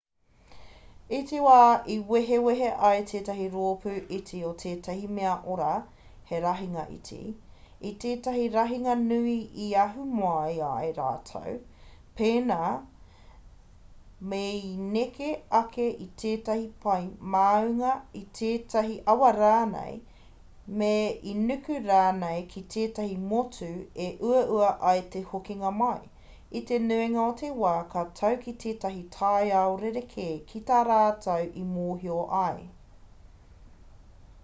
i 1.15 1.17
te 1.29 1.39
wā 1.45 1.57
e 1.93 1.95
wehe 2.43 2.67
ai 2.89 3.01
tētahi 3.09 3.45
roopū 3.55 3.93
iti 4.17 4.37
o 4.49 4.51
ētahi 4.69 5.07
mea 5.17 5.31
ora 5.55 5.71
he 6.29 6.37
rahinga 6.45 6.83
iti 6.95 7.19
i 7.89 7.91
tētahi 8.05 8.45
rahinga 8.55 8.93
nui 9.01 9.35
i 9.65 9.67
ahu 9.83 10.05
mai 10.21 10.53
ai 10.69 10.89
rātou 11.01 11.55
pēnā 12.21 12.59
me 14.33 14.41
i 14.67 14.71
neke 14.95 15.27
ake 15.61 15.87
i 16.05 16.07
ētahi 16.31 16.65
pae 16.87 17.01
māunga 17.35 17.91
i 18.21 18.21
tētahi 18.41 18.95
awa 19.15 19.33
rānei 19.39 19.99
me 20.83 20.93
i 21.33 21.35
nuku 21.49 21.81
rānei 21.91 22.43
ki 22.55 22.63
tētahi 22.77 23.19
motu 23.35 23.73
e 24.07 24.09
uaua 24.31 24.71
ai 24.93 25.03
te 25.17 25.23
hokinga 25.33 25.73
mai 25.83 25.99
i 26.59 26.59
te 26.69 26.77
nuinga 26.85 27.19
o 27.23 27.33
te 27.41 27.49
wā 27.63 27.73
ka 27.93 28.01
tau 28.19 28.37
ki 28.45 28.53
tētahi 28.63 28.99
taiao 29.15 29.75
rerekē 29.83 30.25
ki 30.51 30.61
tā 30.71 30.79
rātou 30.89 31.47
i 31.63 31.65
mōhio 31.75 32.17
ai 32.43 32.59